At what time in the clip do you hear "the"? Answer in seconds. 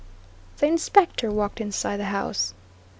0.57-0.65, 1.97-2.05